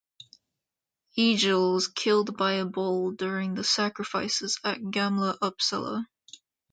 Egil 1.15 1.73
was 1.75 1.87
killed 1.87 2.35
by 2.35 2.53
a 2.53 2.65
bull 2.65 3.11
during 3.11 3.53
the 3.53 3.63
sacrifices 3.63 4.59
at 4.63 4.79
Gamla 4.81 5.37
Uppsala. 5.37 6.07